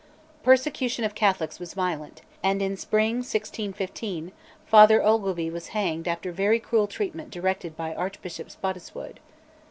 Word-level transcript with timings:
Persecution 0.41 1.03
of 1.05 1.13
Catholics 1.13 1.59
was 1.59 1.75
violent, 1.75 2.23
and 2.41 2.59
in 2.59 2.75
spring 2.75 3.17
1615 3.17 4.31
Father 4.65 4.99
Ogilvie 5.03 5.51
was 5.51 5.67
hanged 5.77 6.07
after 6.07 6.31
very 6.31 6.59
cruel 6.59 6.87
treatment 6.87 7.29
directed 7.29 7.77
by 7.77 7.93
Archbishop 7.93 8.49
Spottiswoode. 8.49 9.19